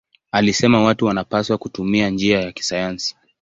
Alisema 0.31 0.83
watu 0.83 1.05
wanapaswa 1.05 1.57
kutumia 1.57 2.09
njia 2.09 2.41
ya 2.41 2.51
kisayansi. 2.51 3.15